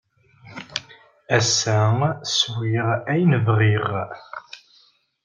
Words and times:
Ass-a 1.37 1.79
swiɣ 2.35 2.87
ayen 3.11 3.31
bɣiɣ. 3.45 3.87